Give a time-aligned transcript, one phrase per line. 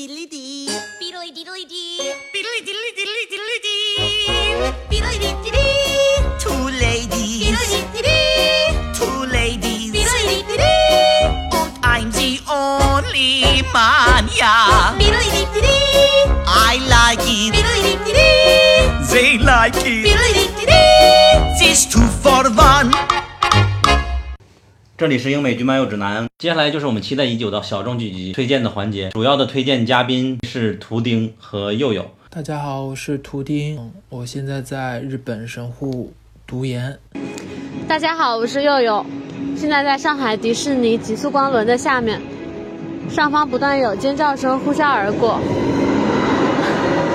[0.00, 0.68] diddly dee.
[0.98, 2.12] Beedly diddly dee.
[2.34, 4.70] Diddly diddly diddly diddly dee.
[4.90, 6.22] Beedly diddly dee.
[6.42, 7.42] Two ladies.
[7.42, 8.94] Beedly diddly dee.
[8.98, 9.92] Two ladies.
[9.94, 10.70] Beedly diddly dee.
[11.60, 14.96] And I'm the only man, yeah.
[15.00, 16.24] Beedly diddly dee.
[16.46, 17.52] I like it.
[17.54, 19.12] Beedly diddly dee.
[19.12, 20.04] They like it.
[20.08, 21.58] Beedly diddly dee.
[21.60, 23.09] This two for one.
[25.00, 29.08] 这里是英美剧漫游指南，接下来就是我们期待已久的小众剧集推荐的环节。
[29.08, 32.04] 主要的推荐嘉宾是图钉和佑佑。
[32.28, 33.78] 大家好，我是图钉，
[34.10, 36.12] 我现在在日本神户
[36.46, 36.98] 读研。
[37.88, 39.06] 大家好，我是佑佑，
[39.56, 42.20] 现在在上海迪士尼极速光轮的下面，
[43.08, 45.40] 上方不断有尖叫声呼啸而过，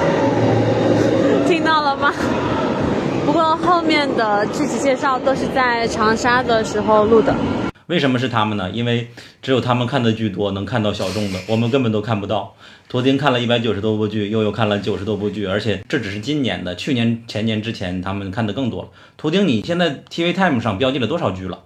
[1.47, 2.11] 听到了吗？
[3.27, 7.31] 不过后面的具体介绍都是在长沙的时候录的。
[7.87, 8.71] 为什么是他们呢？
[8.71, 12.55] 因为只有他们看的剧多，能看到小众的，我们根本都看不到。
[12.89, 18.89] 图丁看了一百九十多部剧，悠悠看了九十多部剧，而且这只是今年的，去年、前年之前他们看的更多了。
[19.17, 21.63] 图钉，你现在 TV Time 上标记了多少剧了？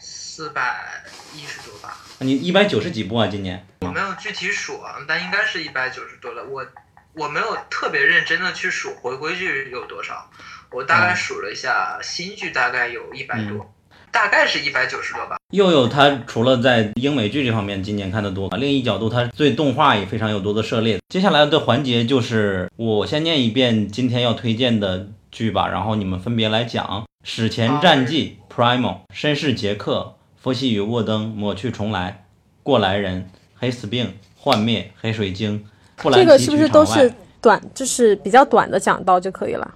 [0.00, 1.02] 四百
[1.36, 3.28] 一十多吧，你一百九十几部啊？
[3.28, 3.64] 今年？
[3.80, 6.44] 我没有具体数啊，但应该是一百九十多了。
[6.44, 6.66] 我
[7.14, 10.28] 我没有特别认真的去数回归剧有多少，
[10.70, 13.72] 我大概数了一下，新剧大概有一百多，
[14.12, 15.36] 大概是一百九十多吧。
[15.52, 20.98] 佑佑他除了在英美剧这方面今年看的多，另一角度他对动画也非常有多的涉猎。
[21.08, 26.84] 接下来的环节就是我先念一遍今天要推荐的剧吧，然后你们分别来讲：
[27.22, 28.80] 《史前战记》（Primal）、
[29.14, 29.96] 《绅士杰克》、
[30.42, 32.10] 《佛西与沃登》、《抹去重来》、
[32.62, 33.22] 《过来人》、
[33.58, 35.58] 《黑死病》、《幻灭》、《黑水晶》、
[36.02, 39.74] 《布兰奇这个是不是都是短，就是比较短的讲到就可以了？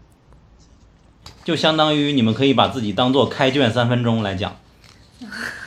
[1.44, 4.56] 就相当于你们可以把自己当做开卷三分钟来讲，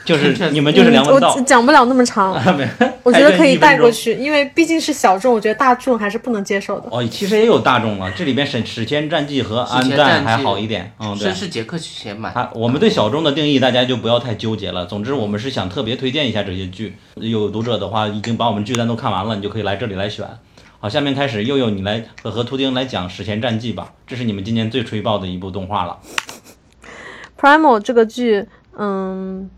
[0.04, 1.38] 就是 你们就是梁文道。
[1.40, 2.32] 讲不了那么长，
[3.02, 6.88] 我觉得可以带过去，因为毕竟是小众，我觉得大众还是不能接受的。
[6.90, 11.34] 哦，其实也有大众了，这里边史史前战记和安战还好一点，嗯，对绅。
[11.34, 12.32] 士杰克先买。
[12.32, 14.86] 他我们对小众的定义，大家就不要太纠结了。
[14.86, 16.96] 总之，我们是想特别推荐一下这些剧。
[17.16, 20.26] 有读者的话，已经把我们剧单都看完了，你就可以来这里来选。
[20.86, 25.98] 好，下面开始，佑佑你来和和图丁来讲《史前战记》吧，这是你们今年最吹爆的一部动画了。
[27.36, 28.46] Primal 这个剧，
[28.78, 29.50] 嗯，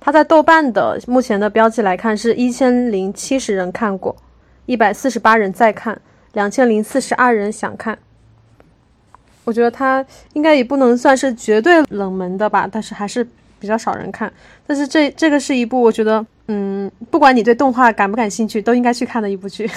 [0.00, 4.16] 它在豆瓣的目前的标记来看是一千零七十人看过，
[4.66, 6.00] 一百四十八人在看，
[6.32, 7.96] 两千零四十二人想看。
[9.44, 13.22] 我觉得它应该也不能算是绝对冷门的吧，但是还是
[13.60, 14.32] 比较少人看。
[14.66, 19.70] 但是这这个是一部我觉得，嗯，不管你对动画感不感兴趣，都应该去看的一部剧。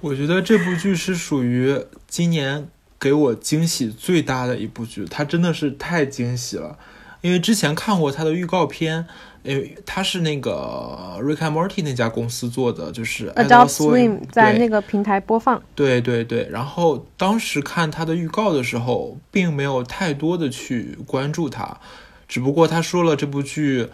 [0.00, 2.68] 我觉得这部剧是属于今年
[2.98, 6.78] 给我惊喜最大的一部剧，它真的是太惊喜了。
[7.22, 9.04] 因为之前看过它的预告片，
[9.42, 21.80] 因为它是那个 Rick and Morty 那家公司做的，就是 Adult Swim 在那个平台播放，对对对，然后当时看它的预告的时候，并没有太多的去关注它，
[22.28, 23.88] 只不过他说了这部剧，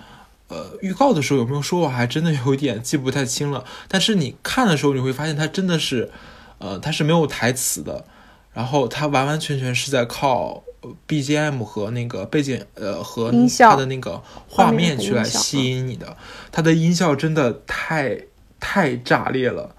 [0.52, 3.64] 呃，预告的时候有没有说，我还真的有点记不太清了。
[3.88, 6.10] 但是你看的时候，你会发现它真的是，
[6.58, 8.04] 呃，它是没有台词的，
[8.52, 16.16] 然后它完完全全是在靠呃 BGM 和那个背景，呃，和它的那个画画面面去来吸引你的。
[16.52, 18.20] 它的音效真的太
[18.60, 19.74] 太炸裂了。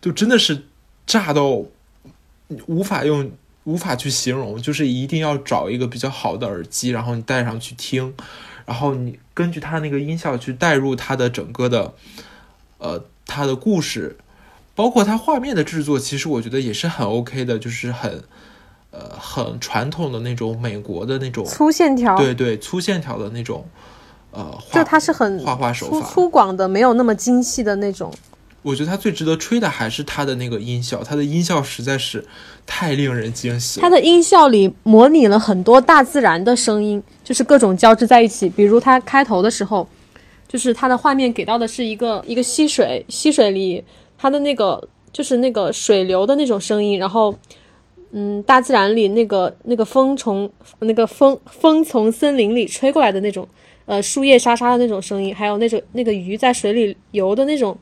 [0.00, 0.64] 就真的是
[1.06, 1.62] 炸到
[2.66, 3.30] 无法用
[3.64, 8.14] 无法去形容，就是一定要找一个比较好的耳机，然后你戴上去听，
[8.64, 11.94] 然后你根据它那个音效去带入它的整个的
[12.78, 14.16] 呃它的故事，
[14.74, 18.24] 包括它画面的制作，其实我觉得也是很 OK 的，就是很
[18.90, 23.64] 呃很传统的那种美国的那种粗线条，对对粗线条的那种
[24.32, 28.12] 呃画就它是很画画手粗法，粗犷的，没有那么精细的那种。
[28.62, 32.24] 我觉得他最值得吹的还是他的那个音效，他的音效实在是
[32.66, 33.82] 太令人惊喜了。
[33.82, 38.48] 它的音效里模拟了很多大自然的声音，就是各种交织在一起。
[38.48, 39.88] 比如它开头的时候，
[40.48, 43.82] 就是它的画面给到的是一个一个溪水，溪水里
[44.18, 47.32] 它的那个就是那个水流的那种声音，然后
[48.10, 50.50] 嗯，大自然里那个那个风从
[50.80, 53.46] 那个风风从森林里吹过来的那种
[53.86, 57.78] 呃树叶沙沙的那种声音，还有那种那个鱼在水里游的那种，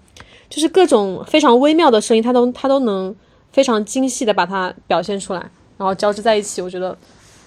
[0.49, 3.15] 就是各种非常微妙的声音，它都它都能
[3.53, 5.41] 非常精细的把它表现出来，
[5.77, 6.63] 然后交织在一起。
[6.63, 6.97] 我觉得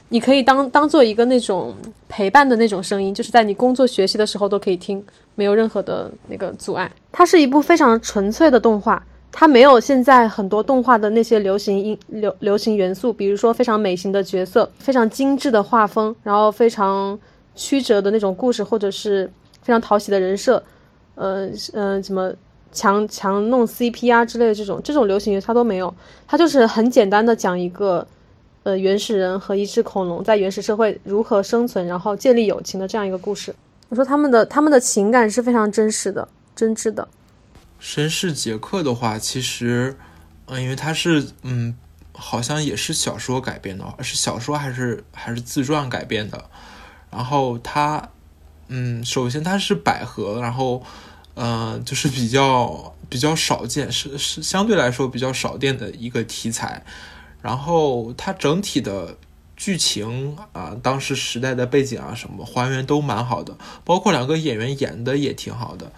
[0.09, 1.75] 你可以当当做一个那种
[2.07, 5.03] 陪伴的那种声音，就是在你工作学习的时候都可以听，
[5.35, 6.91] 没有任何的那个阻碍。
[7.11, 17.17] 它是一部非常纯粹的动画，它没有现在很多动画的那些流行音流流行元素，比如说非常美型的角色，非常精致的画风，然后非常
[17.55, 19.31] 曲折的那种故事，或者是
[19.61, 20.61] 非常讨喜的人设，
[21.15, 22.31] 呃呃，什么
[22.71, 25.94] 强强弄 CP 啊之类的这种这种流行剧它都没有，
[26.27, 28.06] 它就是很简单的讲一个
[28.63, 33.56] 呃原始人和一只恐龙在原始社会如何生存，然后建立友情的这样一个故事。
[33.89, 37.07] 我说他们的他们的情感是非常真实的、真挚的。
[37.81, 39.95] 绅士杰克的话，其实，
[40.48, 41.75] 嗯，因为他是，嗯，
[42.12, 46.44] 好像也是小说改编的，是小说还是还是自传改编的。
[47.10, 48.10] 然后他，
[48.68, 50.83] 嗯，首先他是百合，然后，
[51.35, 56.83] 呃，就是比较比较少见，是是相对来说比较少见的一个题材。
[57.41, 59.17] 然后它整体的
[59.55, 65.91] 剧情啊，当时时代的背景啊什么还原都蛮好的，包括两个演员演的也挺好的。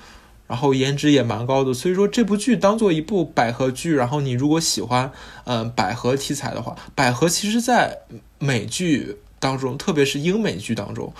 [0.47, 5.09] 然后颜值也蛮高的，所以说这部剧当做一部百合剧，然后你如果喜欢，
[5.45, 7.99] 嗯，百合题材的话，百合其实在
[8.37, 11.13] 美剧当中，特别是英美剧当中，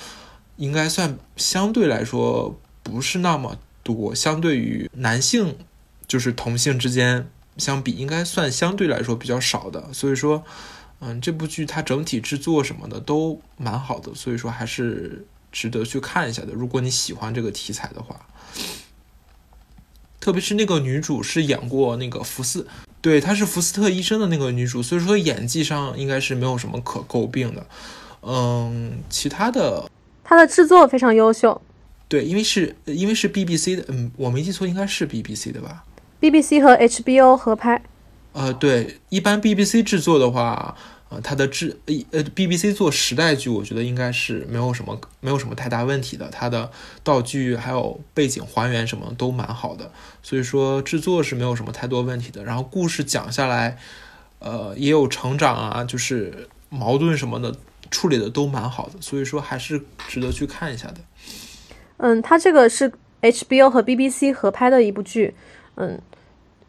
[0.58, 5.56] 应该算相对来说不是那么多，相对于男性
[6.08, 9.92] 就是同性之间相比，应该算相对来说比较少的。
[9.94, 10.44] 所以说，
[11.00, 16.54] 嗯，这部剧它整体制作什么的都蛮好的，所以说还是值得去看一下的。
[16.54, 18.26] 如果你喜欢这个题材的话。
[20.20, 22.68] 特别是那个女主是演过那个福斯，
[23.02, 27.66] 对，她是福斯特医生的那个女主，所以说演技上应该是没有什么可诟病的。
[28.22, 29.90] 嗯，其他的，
[30.24, 31.60] 它的制作非常优秀。
[32.12, 35.86] 对，因为是因为是 BBC 的，嗯，我没记错，应该是 BBC 的吧
[36.20, 37.82] ？BBC 和 HBO 合拍。
[38.34, 40.76] 呃，对，一般 BBC 制作的话。
[41.08, 41.78] 呃，它的制
[42.12, 46.30] 呃 BBC 做时代剧，我觉得应该是没有什么没有什么太大问题的。
[46.30, 46.72] 它的
[47.04, 49.92] 道具还有背景还原什么都蛮好的，
[50.24, 52.46] 所以说制作是没有什么太多问题的。
[52.46, 53.78] 然后故事讲下来，
[54.40, 57.54] 呃，也有成长啊，就是矛盾什么的
[57.90, 61.02] 处理的都蛮好的，所以说还是值得去看一下的。
[62.02, 65.34] 嗯，它这个是 HBO 和 BBC 合拍的一部剧，
[65.76, 66.00] 嗯。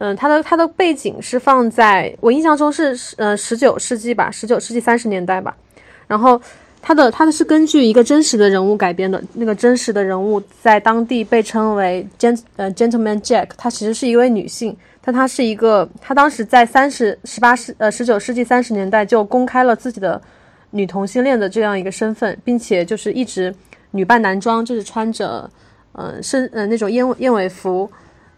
[0.05, 5.57] 嗯，它的它的背景是放在我印象中是呃十九世纪吧，十九世纪三十年代吧。
[6.09, 6.43] 然后
[6.81, 20.21] 它的它的是根据一个真实的人物改编的，那个真实的人物在当地被称为 gent 呃 gentleman Jack，她其实是一位女性，但她是一个她当时在三十十八世呃十九世纪三十年代就公开了自己的
[20.73, 23.55] 女同性恋的这样一个身份，并且就是一直
[23.93, 25.49] 女扮男装，就是穿着
[25.93, 27.91] 嗯身呃那种燕燕尾服，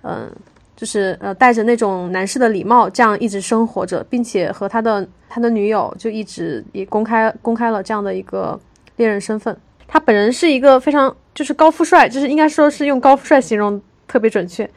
[0.02, 0.30] 嗯。
[0.76, 8.58] 就是呃，带着那种男士的礼貌，这样一直生活着，并且和他的他的女友就一直也公开公开了这样的一个
[8.96, 9.56] 恋人身份。
[9.86, 14.68] 他本人是一个非常就是高富帅，就是应该说是用高富帅形容特别准确，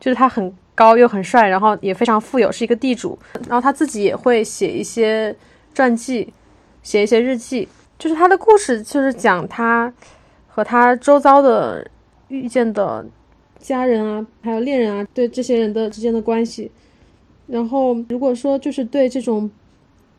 [0.00, 3.16] 就是他很高又很帅，然后也非常富有，是一个地主。
[3.48, 5.34] 然后他自己也会写一些
[5.72, 6.34] 传记，
[6.82, 9.90] 写一些日记，就是他的故事就是讲他
[10.54, 11.84] 和他周遭的
[12.28, 13.04] 遇见的。
[13.58, 16.70] 家人啊，还有恋人啊，对这些人的之间的关系。
[17.48, 19.50] 然后，如果说就是对这种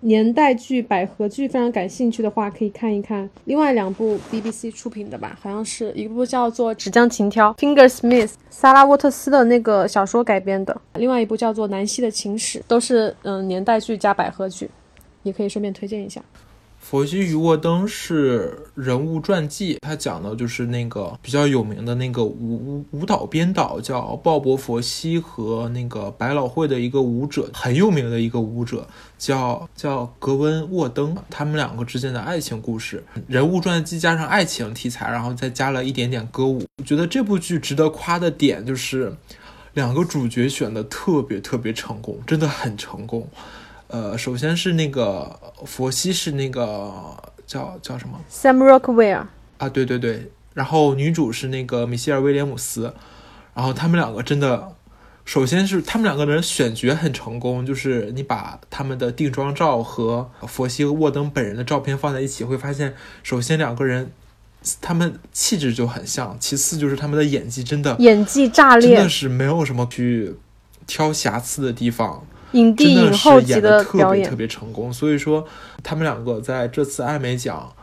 [0.01, 14.69] 年代剧、百合剧非常感兴趣的话，可以看一看另外两部 BBC 出品的吧，好像是一部叫做《纸浆情挑》（Finger Smith），萨拉沃特斯的那个小说改编的；另外一部叫做《南希的情史》，都是嗯年代剧加百合剧，
[15.23, 16.21] 也可以顺便推荐一下。
[16.87, 28.87] 佛西与沃登是人物传记，他讲的就是那个比较有名的那个舞舞蹈编导，叫鲍勃·佛西和那个百老汇的一个舞者，很有名的一个舞者，
[29.18, 36.61] 叫叫格温·沃登，他们两个之间的爱情故事，人物传记加上爱情题材，然后再加了一点点歌舞。
[36.77, 39.11] 我觉得这部剧值得夸的点就是，
[39.73, 43.27] 两个主角选的特别特别成功，真的很成功。
[43.87, 46.92] 呃，首先是那个佛西是那个
[47.45, 49.25] 叫叫什么？Sam Rockwell
[49.57, 50.31] 啊，对对对。
[50.54, 52.94] 然后女主是那个米歇尔威廉姆斯。
[53.54, 54.75] 然后他们两个真的，
[55.23, 64.11] 首先是他们两个人选角很成功，就是你把他们的定妆照和佛西和沃登本人的照片放在一起，会发现，首先两个人
[64.81, 70.35] 他们气质就很像，其次就是他们的演技真的演技炸裂，真的是没有什么去
[70.85, 72.27] 挑瑕疵的地方。
[72.52, 75.45] 影帝影后级的表演特别成功，所以说
[75.83, 77.73] 他们两个在这次艾美奖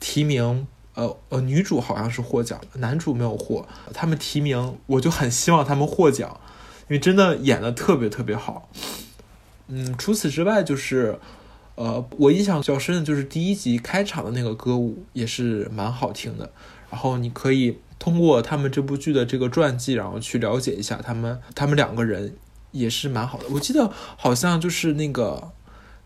[0.00, 3.66] 提名，呃呃，女主好像是获奖，男主没有获。
[3.94, 6.40] 他们提名，我就很希望他们获奖，
[6.88, 8.68] 因为真的演的特别特别好。
[9.68, 11.18] 嗯，除此之外，就是
[11.76, 16.50] 呃，我印象较深的就是第一集开场的那个歌舞也是蛮好听的。
[16.90, 22.36] 然后你可以通过他们这部剧的这个传记，然后去了解一下他们他们两个人。
[22.78, 25.52] 也是蛮好的，我记得好像就是那个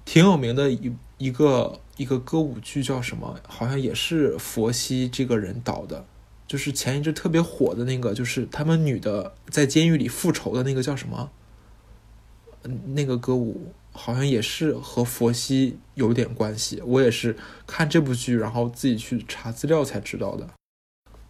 [0.04, 6.04] 挺有名的一一个一个歌舞剧叫什么，好像也是佛西这个人导的，
[6.46, 11.30] 就是前一阵特别火的那个，就是他们女的在监狱里复仇的那个叫什么？
[12.62, 16.82] 嗯，那个歌舞好像也是和佛西有点关系。
[16.84, 17.36] 我也是
[17.66, 20.48] 看这部剧，然后自己去查资料才知道的。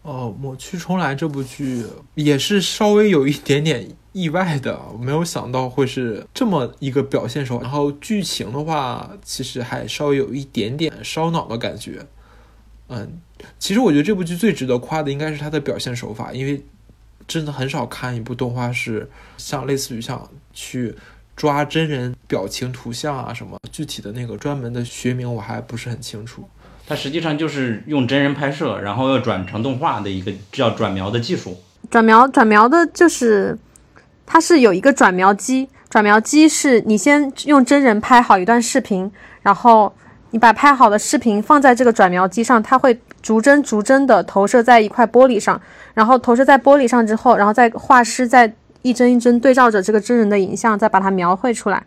[0.03, 7.63] 哦，《抹去重来》这部剧也是稍微有一点点意外的，没有想到会是这么一个表现手法。
[7.63, 12.07] 然后剧情的话，其实还稍微有一点点烧脑的感觉。
[12.89, 13.21] 嗯，
[13.59, 16.65] 其实我觉得这部剧最值得夸的应该是它的表现手法，因为
[17.29, 20.97] 真的很少看一部动画是像类似于像去
[21.37, 26.49] 抓真人表情图像啊什么，具体的那个专门的学名我还不是很清楚。
[26.91, 31.57] 它实际上就是用真人拍摄，然后要转成动画的一个叫转描的技术。
[31.89, 33.57] 转描转描的就是，
[34.27, 39.09] 它是有一个转描机，转描机是你先用真人拍好一段视频，
[39.43, 39.95] 然后
[40.33, 45.61] 你把拍好的视频放在这个转描机上，它会逐帧逐帧的投射在一块玻璃上，
[45.95, 51.81] 然后投射在玻璃上之后，然后再画师再一帧一帧对照着这个真人的影像，再把它描绘出来。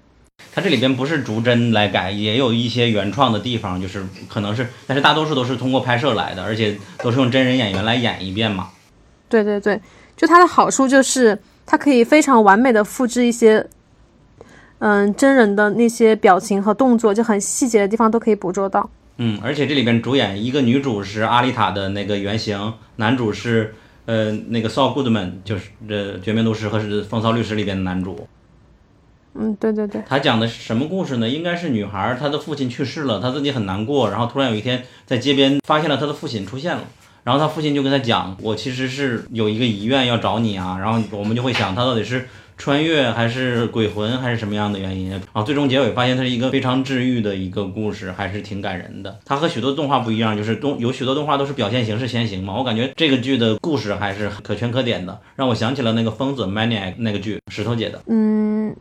[0.52, 8.70] 它这里边不是逐帧来改，也有一些原创的地方，就是可能是，但是大多数都是通过拍摄来的，而且都是用真人演员来演一遍嘛。
[9.30, 9.80] 对对对，
[10.16, 13.66] 就它的好处就是它可以非常完美的复制一些，
[14.78, 18.88] 嗯，真人的那些表情和动作，就很细节的地方都可以捕捉到。
[19.18, 23.74] 嗯，而且这里边主演一个女主是阿丽塔的那个原型，男主是
[24.06, 28.28] 呃那个 Saul Goodman，就是这《绝命毒师》和是《风骚律师》里边的男主。
[29.36, 31.28] 嗯，对对对，他讲的是什么故事呢？
[31.28, 36.84] 应该是女孩，她的父亲去世了，她自己很难过，然后突然有一天在街边发现了她的父亲出现了，
[37.24, 45.10] 然后她父亲就跟她讲，我其实是有一个遗愿要找你啊，然后我们就会想，他到底是穿越还是鬼魂还是什么样的原因？
[45.10, 49.20] 然后最终结尾发现它是一个非常治愈的一个故事，还是挺感人的。
[49.26, 58.00] 它和许多动画不一样，就是动有许多动画都是表现形式先行嘛，我感觉这个剧的故事还是可圈可点的，让我想起了那个疯子 Maniac 那个剧，石头姐的。
[58.06, 58.74] 嗯，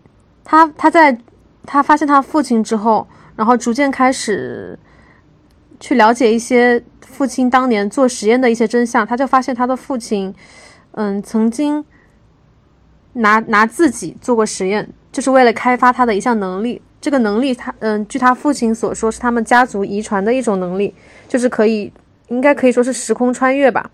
[0.45, 1.17] 他他在
[1.65, 3.07] 他发现他父亲之后，
[3.37, 4.79] 然后逐渐开始
[5.81, 10.35] 去了解一些父亲当年做实验的一些真相，他就发现他的父亲，
[10.93, 11.85] 嗯，曾经
[13.15, 16.83] 拿拿自己做过实验，就是为了开发他的一项能力。
[17.01, 20.95] 这个能力他，嗯，据他父亲所说，是他们家族遗传的一种能力，
[21.29, 21.93] 就是可以，
[22.29, 23.91] 应该可以说是时空穿越吧。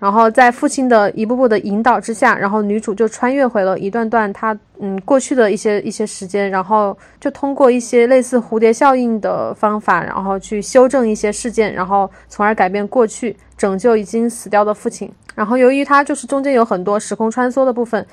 [0.00, 15.12] 然后在父亲的一步步的引导之下，然后女主就穿越回了一段段她嗯过去的一些一些时间，然后就通过一些类似蝴蝶效应的方法，然后去修正一些事件，然后从而改变过去，拯救已经死掉的父亲。
[15.34, 18.06] 然后由于它就是中间有很多时空穿梭的部分，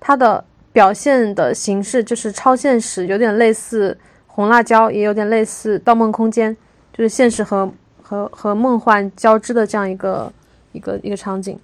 [0.00, 6.56] 它的表现的形式就是超现实，有点类似红辣椒，也有点类似盗梦空间，
[6.92, 10.32] 就是现实和和和梦幻交织的这样一个。
[10.72, 11.58] 一个一个场景，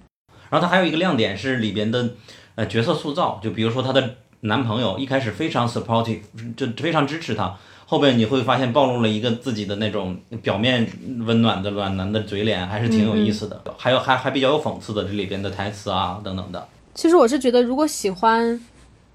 [0.49, 2.09] 然后它还有一个亮点是里边的
[2.55, 6.19] 呃角色塑造，就比如说她的男朋友一开始非常 supportive，
[6.55, 10.87] 就非常支持她，后边你会发现暴露了一个自己的那种表面
[11.25, 13.61] 温暖的暖男的嘴脸，还是挺有意思的。
[13.77, 16.67] 还有还还比较有讽刺的这里边的台词啊等等的。
[16.93, 18.59] 其实我是觉得，如果喜欢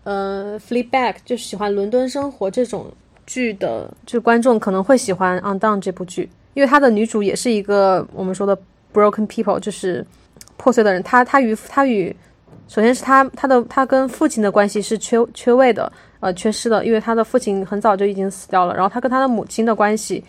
[0.05, 2.93] 呃 Fleabag 就喜欢伦敦生活这种
[3.27, 8.59] 剧的，就观众可能会喜欢 On Down 这部剧，因为它的女主也是一个我们说的。
[8.93, 10.05] Broken people 就是
[10.57, 12.15] 破碎的人，他他与他与，
[12.67, 18.75] 首先是他他的他跟父亲的关系是缺缺位的，呃，缺失的，因为他的父亲很早就已经死掉了。
[18.75, 20.25] 然后他跟他的母亲的关系，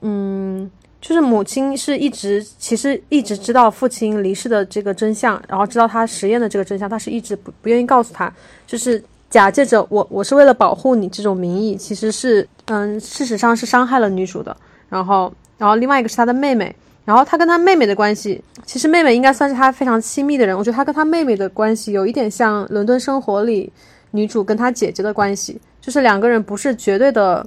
[0.00, 8.32] 嗯，就是母亲是一直其实一直知道父亲离世的这个真相，然后知道他实验的这个真相，他是一直不不愿意告诉他，
[8.66, 14.56] 就是假借着我我是为了保护你这种名义，其实是嗯，事实上是伤害了女主的。
[14.88, 16.74] 然后然后另外一个是他的妹妹。
[17.04, 20.56] 然后他跟他妹妹的关系，其实妹妹应该算是他非常亲密的人。
[20.56, 23.72] 我觉得他跟他妹妹的关系有一点像《伦敦生活》里
[24.12, 27.44] 女主跟她姐姐的关系，就是两个人不是绝对的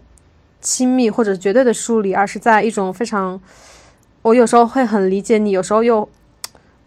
[0.59, 3.39] 亲密或者绝对的疏离，而是在一种非常，
[4.21, 6.09] 我有时候会很理解你，有时候又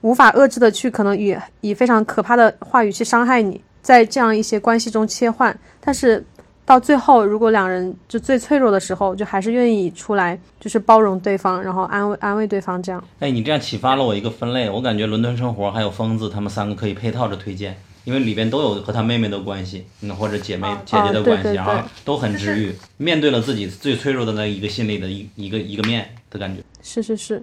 [0.00, 6.24] 无法遏制的去可能以以非常可怕的话语去伤害你，在这样一些关系中切换，但是。
[6.66, 13.02] 到最后，如果两人就最脆弱的时候，就还是愿意出来，就是包容对方，然后安慰安慰对方，这样。
[13.20, 21.72] 哎，你这样启发了我一个分类，我感觉《伦敦生活》还有《疯子》，他们三个可以配套着推荐，因为里边都有和他妹妹的关系，嗯，或者姐妹姐姐的关系，然后
[22.04, 26.60] 都很治愈，面对了自己最脆弱的那一个心理的一一个一个面的感觉。
[26.82, 27.40] 是是是。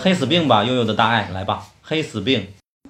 [0.00, 2.46] 黑死病吧，悠悠的大爱，来吧，黑死病。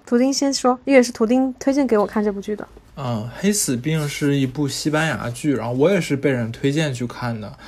[0.07, 2.65] 图钉先说，因为是图钉推荐给我看这部剧的。
[2.97, 7.59] 嗯，黑死病是一部西班牙剧，然后我也是被人推荐去看的。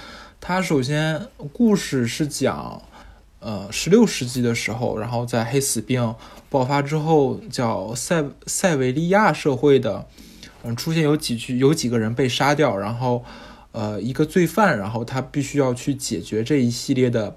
[0.40, 2.80] 它首先故事是讲，
[3.40, 6.14] 呃十六世纪的时候，然后在黑死病
[6.48, 10.06] 爆发之后，叫塞塞维利亚社会的，
[10.62, 13.24] 嗯，出现有几句有几个人被杀掉，然后
[13.72, 17.34] 呃一个罪犯，然后他必须要去解决这一系列的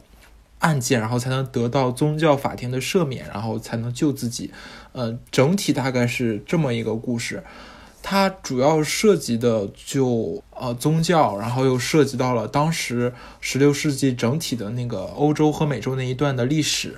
[0.60, 4.52] 案件，然后才能得到宗教法庭的赦免，然后才能救自己。
[4.92, 7.44] 呃，整体大概是这么一个故事。
[8.12, 16.98] 它主要涉及的就呃宗教，然后又涉及到了当时十六世纪整体的那个欧洲和美洲那一段的历史，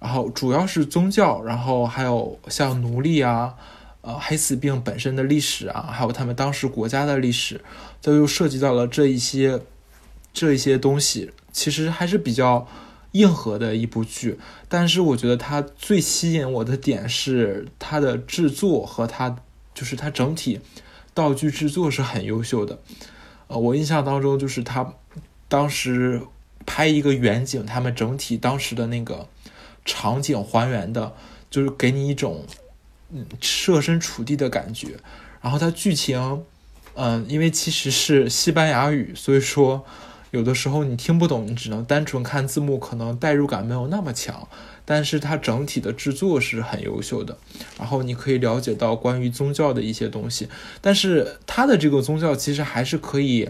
[0.00, 3.54] 然后主要是宗教，然后还有像奴隶啊，
[4.00, 7.60] 呃黑死病本身的历史啊，还有他们当时国家的历史，
[8.00, 9.60] 这又涉及到了这一些
[10.32, 12.66] 这一些东西，其实还是比较
[13.12, 14.36] 硬核的一部剧。
[14.68, 19.36] 但是我觉得它最吸引我的点是它的制作和它。
[19.74, 20.60] 就是它整体
[21.12, 22.78] 道具制作是很优秀的，
[23.48, 24.94] 呃，我印象当中就是他
[25.48, 26.22] 当时
[26.64, 29.26] 拍一个远景，他们整体当时的那个
[29.84, 31.14] 场景还原的，
[31.50, 32.44] 就是给你一种
[33.10, 34.96] 嗯设身处地的感觉。
[35.40, 36.44] 然后它剧情，
[36.94, 39.84] 嗯，因为其实是西班牙语，所以说
[40.30, 44.46] 有的时候你听不懂，你只能单纯看字幕，可能代入感没有那么强。
[44.92, 47.38] 但是它整体的制作是很优秀的，
[47.78, 50.48] 然后你可以了解到关于宗教的一些东西。
[50.80, 53.48] 但是它的这个宗教其实还是可以，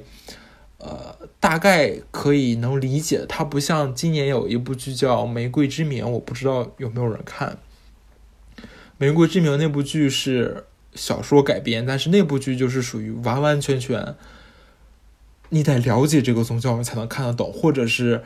[0.77, 3.25] 呃，大概可以能理解。
[3.27, 7.57] 它不像今年有一部剧叫《玫瑰之名》，我不知道有没有人看。
[8.99, 14.15] 《玫瑰之名》那部剧是小说改编，但是那部剧就是属于完完全全，
[15.49, 18.23] 你得了解这个宗教你才能看得懂，或者是。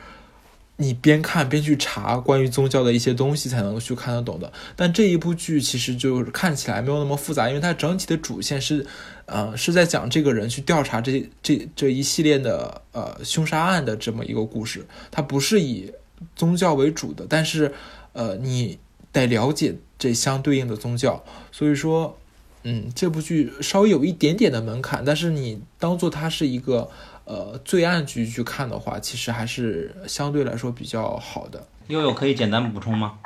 [0.77, 4.51] 你边看边去查关于宗教的一些东西，才能去看得懂的。
[4.75, 8.85] 但这一部剧其实就是看起来没有那么复杂，因为它整体的主线是，
[9.25, 14.85] 呃，是在讲这个人去调查这这这一系列的呃凶杀案的这么一个故事。
[15.09, 15.93] 它不是以
[16.35, 17.73] 宗教为主的，但是
[18.11, 18.77] 呃，你
[19.13, 21.23] 得了解这相对应的宗教。
[21.53, 22.17] 所以说，
[22.63, 26.91] 嗯，这部剧稍微有一点点的门槛，但是你当做它是一个。
[27.25, 31.67] 呃，罪案剧去看的话，其实还是相对来说比较好的。
[31.87, 33.17] 悠悠可以简单补充吗？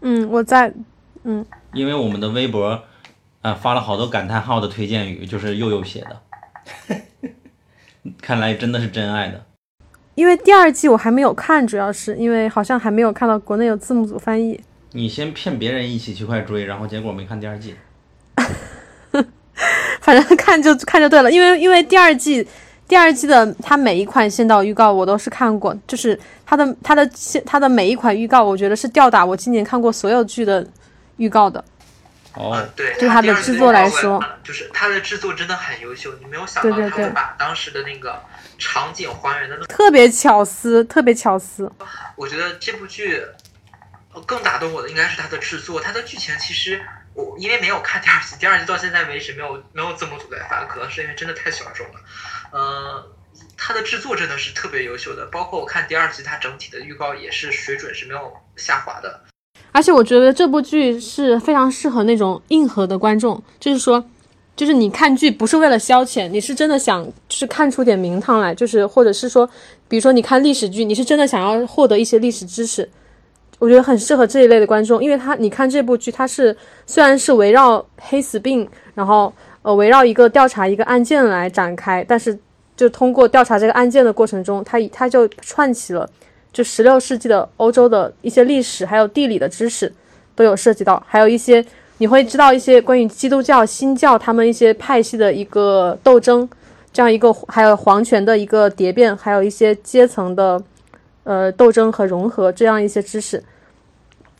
[0.00, 0.72] 嗯，我在，
[1.22, 2.82] 嗯，因为我们的微博，
[3.42, 6.20] 啊，发了好多感叹号的推荐语，就是悠悠写的，
[8.20, 9.44] 看来真的是真爱的。
[10.16, 14.60] 因为第二季我还没有看，主要是因为好像还没有看到国内有字幕组翻译。
[14.90, 17.76] 你先骗别人一起去快追，然后结果没看第二季。
[20.00, 22.46] 反正看就看就对了，因为因为第二季。
[22.86, 30.66] 第二季的它每一款先导预告我都是看过，就是它的它的先它的每一款预告，我觉得是吊打我今年看过所有剧的
[31.16, 31.64] 预告的。
[32.34, 36.12] 哦，对，就它的制作来说，就是它的制作真的很优秀。
[36.20, 38.20] 你没有想到他会把当时的那个
[38.58, 41.70] 场景还原的特别巧思，特别巧思。
[42.16, 43.24] 我觉得这部剧
[44.26, 46.82] 更打动我的应该是它的制作，它的剧情其实
[47.14, 51.94] 我因为没有看第二季，第二季到现在为止没有没有字幕组在发，可能是因为真的太小众了。
[52.54, 53.04] 呃，
[53.56, 59.22] 它的制作真的是特别优秀的，包括我看第二集，它整体的预告也是水准是没有下滑的。
[59.72, 64.04] 而且我觉得这部剧是非常适合那种硬核的观众，就是说，
[64.54, 69.44] 就是你看剧不是为了消遣，你是真的想就是看出点名堂来，就是或者是说，
[69.88, 72.88] 比如说你看历史剧，你是真的想要获得一些历史知识，
[73.58, 79.34] 我觉得很适合这一类的观众，因为他你看这部剧，它是虽然是围绕黑死病，然后。
[79.64, 82.38] 呃，围绕一个调查一个案件来展开，但是
[82.76, 86.06] 就通过调查这个案件的过程中，它它就串起了
[86.52, 89.90] 就十六世纪的欧洲的一些历史，还有地理的知识
[90.34, 91.64] 都有涉及到，还有一些
[91.96, 96.46] 你会知道一些关于基督教新教他们一些派系的一个斗争，
[96.92, 100.62] 这样一个还有皇权的一个蝶变，还有一些阶层的
[101.22, 103.42] 呃斗争和融合这样一些知识。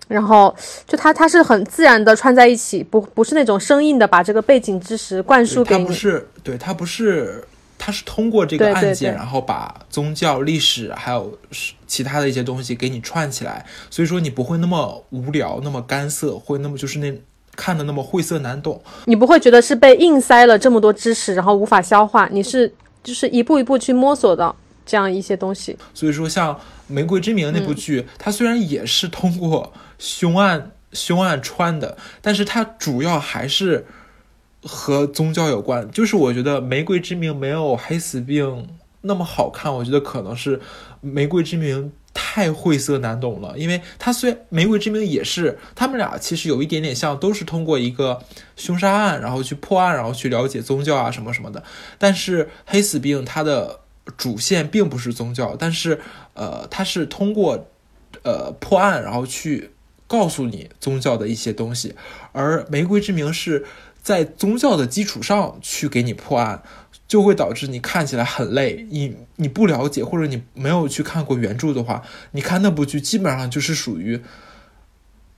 [0.07, 0.55] 然后
[0.87, 5.85] 就它它是很自然的串在一起，不不是那种生硬的把这个背景知识灌输给你。
[5.85, 7.45] 它不是，对，它不是，
[7.79, 11.37] 它是通过这个案件，然后把宗教、历史还有
[11.87, 17.13] 其他的一些东西给你串起来，所以说你不会那么无聊，那么干涩，会那么就是那
[17.57, 18.83] 看的那么晦涩难懂。
[19.07, 24.55] 你不会觉得是被硬塞了这么多知识，然后无法消化，你是就是一步一步去摸索的
[24.87, 25.77] 这样一些东西。
[25.93, 26.55] 所以说，像
[26.87, 29.73] 《玫瑰之名》那部剧，它虽然也是通过。
[29.97, 33.87] 凶案凶案穿的，但是它主要还是
[34.61, 35.89] 和宗教有关。
[35.93, 38.69] 就是我觉得《玫瑰之名》没有黑死病
[39.03, 40.59] 那么好看，我觉得可能是
[41.01, 43.57] 《玫瑰之名》太晦涩难懂了。
[43.57, 48.21] 因为它虽然《玫瑰之名》也是，他们俩其实有一点点像，都是通过一个
[48.57, 51.63] 凶杀案，然后去破案，然后去了解宗教啊什么什么的。
[51.99, 53.81] 但是黑死病它的
[54.17, 56.01] 主线并不是宗教，但是
[56.35, 57.67] 呃，它是通过
[58.23, 59.71] 呃破案，然后去
[60.07, 61.95] 告诉你宗教的一些东西，
[62.33, 63.65] 而《玫瑰之名》是
[64.03, 66.63] 在宗教的基础上去给你破案，
[67.09, 68.87] 就会导致你看起来很累。
[68.91, 74.21] 你你不了解或者你没有去看过原著的话，你看那部剧基本上就是属于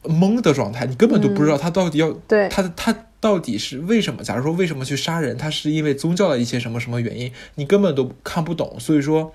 [0.02, 4.22] 懵的状态，你根本都不知道他到底要、对他他到底是为什么？
[4.22, 8.78] 假如说为什么去杀人，他是因为宗教的一些什么什么原因，你根本都看不懂。
[8.78, 9.34] 所以说，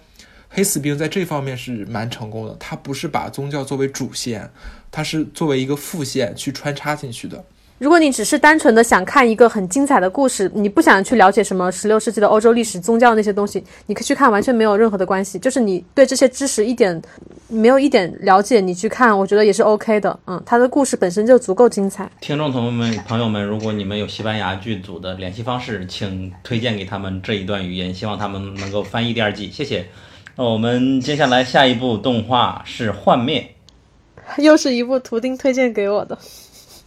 [0.49, 4.51] 黑死病在这方面是蛮成功的，他不是把宗教作为主线，
[4.91, 7.43] 他是作为一个副线去穿插进去的。
[7.81, 15.39] 如果你只是单纯的想看一个很精彩的故事，你不想去了解什么十六世纪的欧洲历史、宗教那些东西，你可以去看，完全没有任何的关系。
[15.39, 17.01] 就是你对这些知识一点
[17.47, 20.19] 没有一点了解，你去看，我觉得也是 OK 的。
[20.27, 22.07] 嗯，他的故事本身就足够精彩。
[22.19, 29.87] 听众朋友们、朋友们，如果你们有西班牙剧组的联系方式，请推荐给他们这一段语言，希望他们能够翻译第二季，谢谢。
[30.35, 33.55] 那我们接下来下一部动画是《幻灭
[34.37, 36.15] 又是一部图钉推荐给我的，《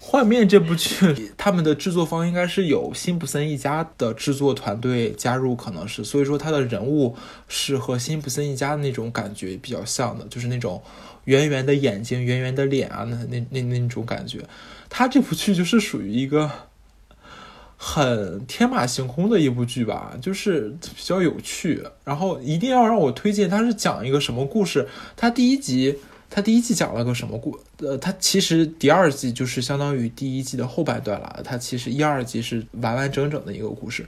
[0.07, 7.17] 幻灭》这部剧， 他们的制作方应该是有辛普森一家的制作团队加入，可能是，所以说他的人物
[7.49, 10.83] 是和辛普森一家的那种感觉比较像的，就是那种
[11.25, 14.45] 圆圆的眼睛、圆圆的脸啊，那那那那种感觉。
[14.91, 16.49] 他这部剧就是属于一个
[17.79, 21.83] 很天马行空的一部剧吧，就是比较有趣。
[22.05, 24.87] 然后一定要让我推荐，它是讲一个什么故事？
[25.17, 25.99] 它第一集，
[26.35, 27.57] 它第一季讲了个什么故？
[27.79, 31.41] 呃，它其实第二季就是相当于第一季的后半段了。
[31.45, 34.05] 它其实一二季是完完整整的一个故事。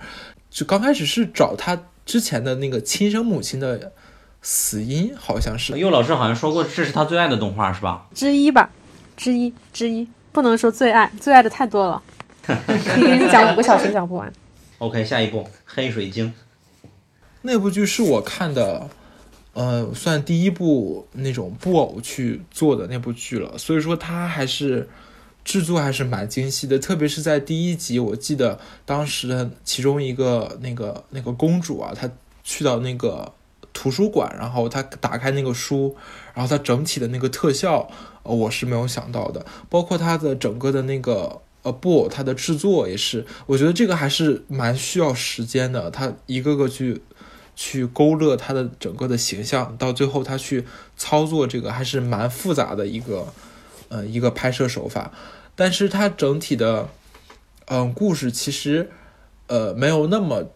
[0.50, 3.92] 就刚开始是找他之前的那个亲生母亲的
[4.42, 5.54] 死因，好像》。
[5.56, 8.08] 是佑老师好像说过，这是他最爱的动画，是吧？
[8.12, 8.68] 之一吧，
[9.16, 12.02] 之一之一，不能说最爱，最爱的太多了，
[12.44, 12.54] 可
[13.00, 14.32] 以给你讲五个小时讲不完。
[14.78, 16.34] OK，下一部《黑水晶》。
[17.42, 18.90] 那部剧是我看的，
[19.56, 24.86] 呃，算第一部那种布偶去做的那部剧了，所以说它还是
[25.46, 32.06] 制作还是蛮精细的，特别是在第一集，我记得当时的其中一个那个那个公主啊，她
[32.44, 33.32] 去到那个
[33.72, 35.96] 图书馆，然后她打开那个书，
[36.34, 37.88] 然后它整体的那个特效，
[38.24, 41.40] 呃，我是没有想到的，包括它的整个的那个。
[41.62, 45.90] 呃，布偶它的制作也是，我觉得这个还是蛮需要时间的。
[45.90, 47.02] 它一个个去
[47.56, 50.64] 去勾勒他的整个的形象，到最后他去
[50.96, 53.26] 操作这个还是蛮复杂的一个，
[53.88, 55.10] 呃，一个拍摄手法。
[55.56, 56.90] 但是它整体的，
[57.64, 58.90] 嗯、故事其实，
[59.46, 60.50] 呃，没有那么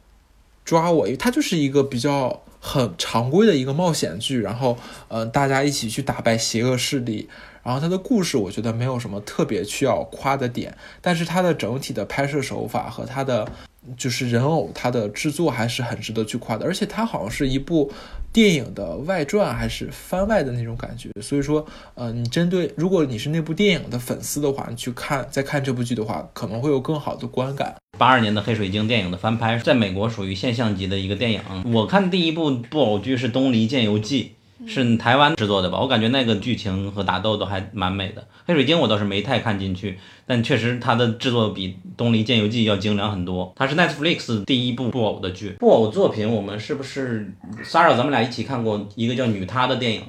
[0.62, 4.76] 抓我，因为它就是一个比较很常规的一个冒险剧，然后，
[5.08, 7.30] 呃，大家一起去打败邪恶势力。
[7.62, 13.50] 然后它的故事，我觉得没有什么特别需要夸的点，但是它的整体的拍摄手法和它的
[13.96, 16.64] 就是人偶，它的制作还是很值得去夸的。
[16.66, 17.90] 而且它好像是一部
[18.32, 21.64] 电影的外传还是番外的那种感觉，所以说，
[21.94, 27.74] 呃，你针对如果你是那部电影的粉丝的话，你去看再看这部剧的话，可能会有更好的观感。
[27.98, 31.40] 八二年的《黑水晶》电影的翻拍，在美国属于现象级的一个电影。
[31.72, 34.24] 我看第一部布偶剧是《东离剑游记》，
[34.66, 35.80] 是台湾制作的吧？
[35.80, 38.26] 我感觉那个剧情和打斗都还蛮美的。
[38.46, 43.52] 黑水晶我倒是没太看进去，但确实它的制作比《东篱剑游记》要精良很多。
[43.56, 45.50] 它是 Netflix 第一部布偶的剧。
[45.58, 47.32] 布偶作品，我们是不是
[47.64, 50.02] Sarah 咱们俩一起看过一个叫《女她》的电影？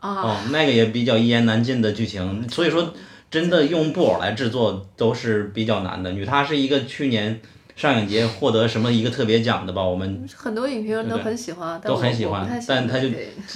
[0.00, 2.92] 哦，那个也比较一言难尽的剧情，所以说
[3.28, 6.12] 真的用布偶来制作都是比较难的。
[6.12, 7.40] 女她是一个去年
[7.76, 9.82] 上影节获得什么一个特别奖的吧？
[9.82, 13.08] 我们很多影评人都很喜欢，但都很喜欢但他就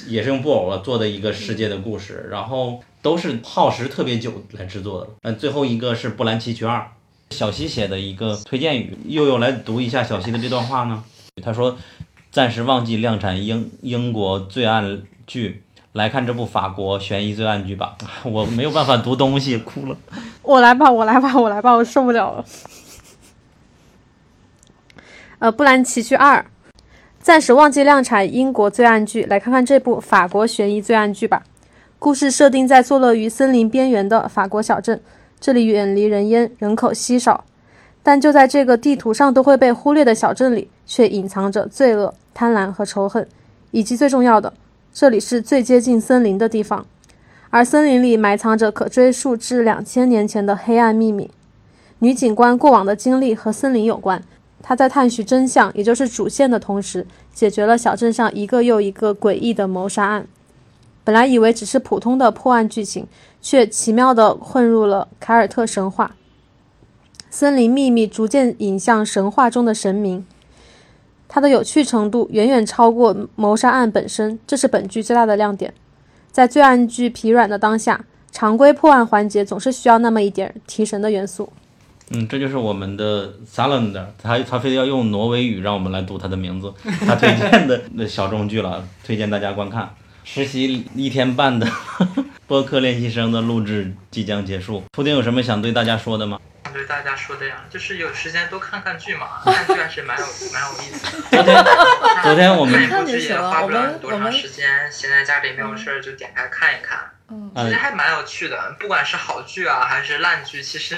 [0.07, 5.09] 也是用布偶做的一个世界的故事，然后都是耗时特别久来制作的。
[5.23, 6.79] 嗯，最后一个是《布兰奇曲二》，
[7.35, 11.03] 小西写的一个推荐语，悠悠来读一下小西的这段话呢。
[11.43, 11.79] 他说
[12.31, 19.97] ：“暂时忘记量产英英国罪案剧，来看这部法国悬疑罪案剧吧。”我没有办法读东西，哭了。
[20.43, 22.45] 我来吧，我来吧，我来吧，我受不了了。
[25.41, 26.39] 呃，《布兰奇剧二》，
[27.19, 31.43] 暂时忘记量产英国罪案剧，来看看这部法国悬疑罪案剧吧。
[31.99, 35.01] 故事设定在坐落于森林边缘的法国小镇，
[35.41, 37.45] 这里远离人烟，人口稀少。
[38.03, 43.27] 但就在这个地图上都会被忽略的小镇里，却隐藏着罪恶、贪婪和仇恨，
[43.71, 44.53] 以及最重要的，
[44.93, 46.85] 这里是最接近森林的地方。
[47.49, 51.31] 而森林里埋藏着可追溯至两千年前的黑暗秘密。
[52.01, 54.23] 女警官过往的经历和森林有关，
[54.63, 60.27] 他在探寻真相，也就是主线的同时，解决了小镇上一个又一个诡异的谋杀案。
[61.03, 63.07] 本来以为只是普通的破案剧情，
[63.41, 66.15] 却奇妙地混入了凯尔特神话。
[67.31, 70.27] 森林秘密逐渐引向神话中的神明。
[71.27, 75.73] 它的有趣程度远远超过谋杀案本身，这是本剧最大的亮点。
[76.31, 81.53] 在罪案剧疲软的当下，常规破案环节总是需要那么一点提神的元素。
[82.11, 86.73] 嗯，这就是我们的 Salander，他他非得要用挪威语让我们来读他的名字，
[87.07, 89.95] 他推荐的那小众剧了，推荐大家观看。
[90.25, 91.67] 实习一天半的
[92.47, 96.39] 播客练习生的录制即将结束，秃顶有什么想对大家说的吗？
[96.73, 101.23] 对大家说的呀，就是有时间多看看剧嘛， 看剧还是蛮有蛮有意思的。
[101.31, 101.65] 昨天
[102.23, 106.99] 昨天我们看一部剧也花不了我们很多长我们时间，闲在家里没有事儿就点开看一看，
[107.31, 108.77] 嗯其实还蛮有趣的。
[108.79, 110.97] 不管是好剧啊还是烂剧，其实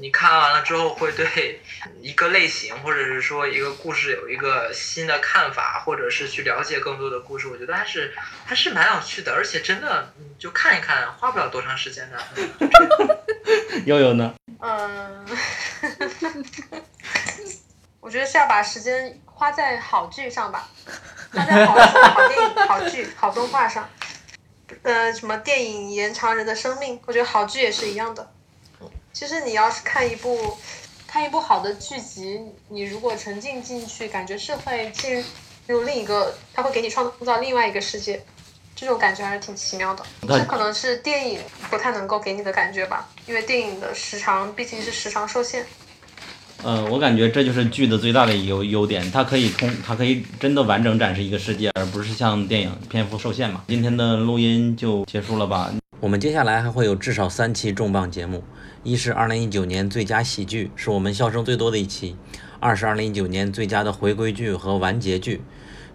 [0.00, 1.60] 你看完了之后会对
[2.00, 8.14] 一个类型或者是说一个故事有一个新的看法，或者是去了解更多的故事，我觉得还是
[8.46, 12.18] 还是蛮有趣的，而且真的嗯就看一看，花不了多长时间的。
[13.86, 14.34] 悠悠呢？
[14.60, 15.26] 嗯，
[18.00, 20.68] 我觉得是要把时间花在好剧上吧，
[21.32, 23.88] 花在好书、好电影、好剧、好动画上。
[24.82, 28.32] 呃，什么电影延长人的生命，我觉得好剧也是一样的。
[29.12, 30.56] 其实你要是看一部
[31.06, 35.24] 看一部好的剧集，你如果沉浸进去，感觉是会进
[35.66, 38.22] 入另一个，它会给你创造另外一个世界，
[38.76, 40.04] 这种感觉还是挺奇妙的。
[40.22, 41.40] 那这可能是电影
[41.70, 45.64] 不太能够给你的感觉吧，因为电影的时长毕竟是时长受限。
[46.62, 53.64] 呃，我感觉这就是剧的最大的优优点，它可以通，它可以真的完整展示一个世界，而不是像电影篇幅受限嘛。
[53.68, 55.72] 今天的录音就结束了吧？
[56.00, 58.44] 我们接下来还会有至少三期重磅节目，
[58.84, 62.14] 一是二零一九年最佳喜剧，是我们笑声最多的一期；
[62.60, 65.40] 二是二零一九年最佳的回归剧和完结剧。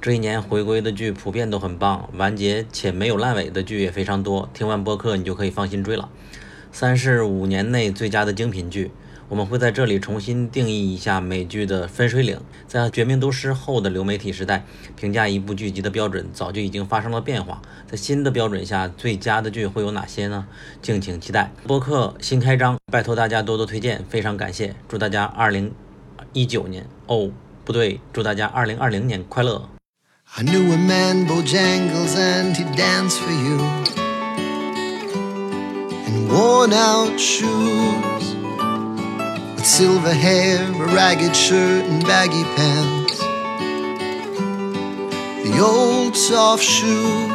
[0.01, 4.49] 这一年回归的剧普遍都很棒，完结且没有烂尾的剧也非常多。
[4.53, 6.09] 听完播客你就可以放心追了。
[6.73, 8.91] 三是五年内最佳的精品剧。
[9.33, 12.39] 我们会在这里重新定义一下美剧的分水岭。
[12.67, 14.63] 在《绝命毒师》后的流媒体时代，
[14.95, 17.59] 评价一部剧集的标准早就已经发生了变化。
[17.87, 20.45] 在新的标准下，最佳的剧会有哪些呢？
[20.83, 21.51] 敬请期待。
[21.65, 24.75] 播客新开张，拜托大家多多推荐，非常感谢。
[24.87, 25.73] 祝大家二零
[26.33, 27.31] 一九年哦，
[27.65, 29.67] 不对，祝大家二零二零年快乐。
[30.35, 33.57] I knew a man, Bojangles, and he'd dance for you.
[36.05, 38.35] In worn out shoes,
[39.63, 43.19] with silver hair, a ragged shirt, and baggy pants.
[45.47, 47.29] The old soft shoe.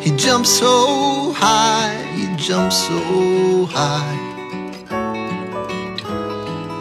[0.00, 4.18] He jumped so high, he jumped so high.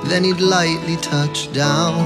[0.09, 2.05] Then he'd lightly touch down.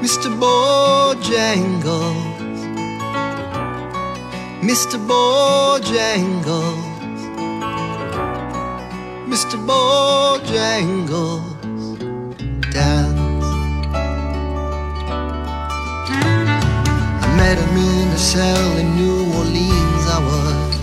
[0.00, 0.30] Mr.
[0.40, 2.29] Bojangles,
[4.62, 4.98] Mr.
[5.08, 6.76] Bojangles,
[9.26, 9.56] Mr.
[9.66, 11.40] Bojangles,
[12.70, 13.46] dance.
[17.24, 20.04] I met him in a cell in New Orleans.
[20.16, 20.76] I was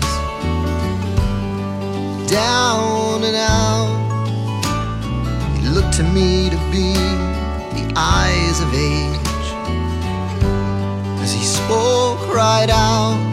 [2.28, 4.26] down and out.
[5.60, 6.94] He looked to me to be
[7.78, 9.46] the eyes of age
[11.22, 13.27] as he spoke right out.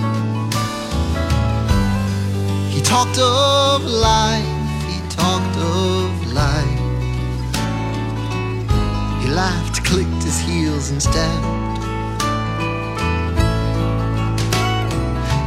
[2.95, 6.79] Talked of life, he talked of life.
[9.21, 11.45] He laughed, clicked his heels, and stepped.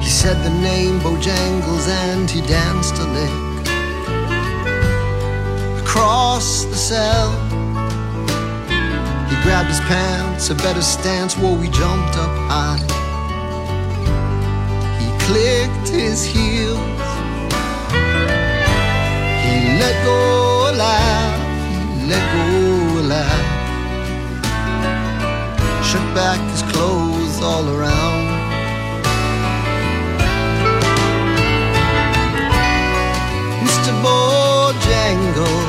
[0.05, 3.37] He said the name Bojangles and he danced a lick
[5.83, 7.31] across the cell.
[9.31, 12.85] He grabbed his pants, a better stance, whoa, we jumped up high.
[15.01, 16.98] He clicked his heels.
[19.83, 20.17] Let go
[20.71, 21.39] a laugh,
[22.11, 22.45] let go
[23.01, 23.47] a laugh.
[25.89, 28.25] Shook back his clothes all around.
[33.67, 33.93] Mr.
[34.03, 35.69] Bojangles.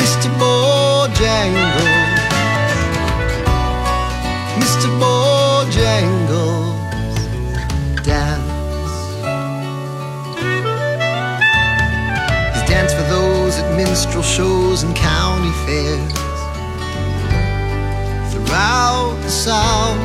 [0.00, 0.28] Mr.
[0.40, 1.89] Bojangles,
[14.22, 16.12] shows and county fairs.
[18.32, 19.98] Throughout the South,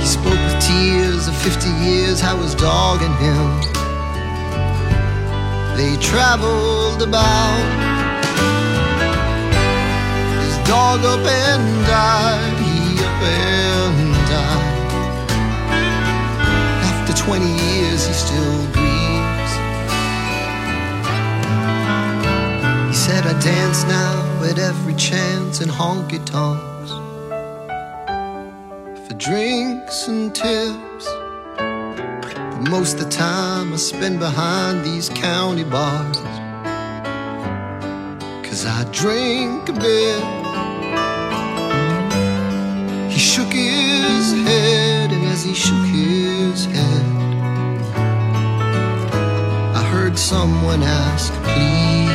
[0.00, 3.76] he spoke with tears of 50 years, how his dog and him.
[5.76, 7.86] They traveled about
[10.40, 14.90] His dog up and died, he up and died.
[16.82, 18.85] After 20 years, he still grieves.
[23.08, 26.90] I dance now at every chance in honky tonks
[29.06, 31.06] for drinks and tips.
[31.56, 36.18] But most of the time I spend behind these county bars.
[38.46, 40.22] Cause I drink a bit.
[43.12, 47.06] He shook his head, and as he shook his head,
[49.76, 52.05] I heard someone ask, please.